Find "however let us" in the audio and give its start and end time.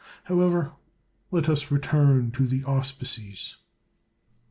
0.23-1.69